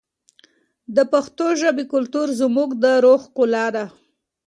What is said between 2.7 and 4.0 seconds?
د روح ښکلا ده.